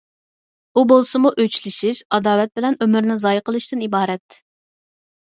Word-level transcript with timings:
ئۇ 0.79 0.83
بولسىمۇ 0.91 1.33
ئۆچلىشىش، 1.43 2.03
ئاداۋەت 2.19 2.55
بىلەن 2.59 2.81
ئۆمرىنى 2.83 3.21
زايە 3.27 3.47
قىلىشتىن 3.47 3.89
ئىبارەت. 3.89 4.43